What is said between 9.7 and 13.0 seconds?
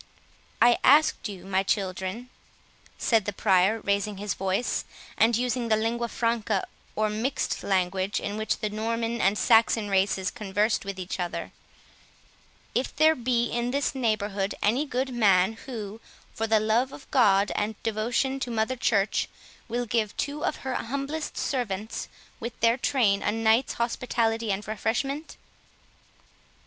races conversed with each other, "if